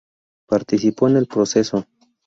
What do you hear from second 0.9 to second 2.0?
en el proceso.